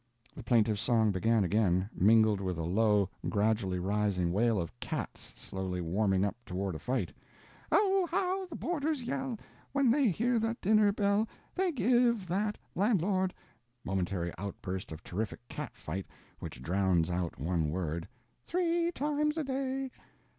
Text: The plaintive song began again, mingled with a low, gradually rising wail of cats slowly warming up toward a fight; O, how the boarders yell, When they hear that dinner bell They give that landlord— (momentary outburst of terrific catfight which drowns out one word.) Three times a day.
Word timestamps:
The 0.35 0.41
plaintive 0.41 0.79
song 0.79 1.11
began 1.11 1.43
again, 1.43 1.87
mingled 1.93 2.41
with 2.41 2.57
a 2.57 2.63
low, 2.63 3.07
gradually 3.29 3.77
rising 3.77 4.31
wail 4.33 4.59
of 4.59 4.73
cats 4.79 5.31
slowly 5.37 5.79
warming 5.79 6.25
up 6.25 6.35
toward 6.43 6.73
a 6.73 6.79
fight; 6.79 7.13
O, 7.71 8.07
how 8.09 8.47
the 8.47 8.55
boarders 8.55 9.03
yell, 9.03 9.37
When 9.73 9.91
they 9.91 10.07
hear 10.09 10.39
that 10.39 10.59
dinner 10.59 10.91
bell 10.91 11.27
They 11.53 11.71
give 11.71 12.25
that 12.29 12.57
landlord— 12.73 13.35
(momentary 13.85 14.33
outburst 14.39 14.91
of 14.91 15.03
terrific 15.03 15.47
catfight 15.49 16.05
which 16.39 16.63
drowns 16.63 17.11
out 17.11 17.39
one 17.39 17.69
word.) 17.69 18.07
Three 18.47 18.91
times 18.93 19.37
a 19.37 19.43
day. 19.43 19.91